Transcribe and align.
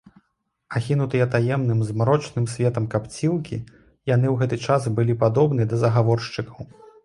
Ахінутыя 0.77 1.25
таемным, 1.35 1.83
змрочным 1.89 2.49
светам 2.55 2.89
капцілкі, 2.95 3.61
яны 4.15 4.27
ў 4.33 4.35
гэты 4.41 4.55
час 4.65 4.91
былі 4.99 5.13
падобны 5.23 5.61
да 5.75 5.87
загаворшчыкаў. 5.87 6.61